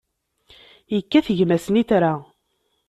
Yekkat 0.95 1.27
gma 1.37 1.57
snitra. 1.65 2.13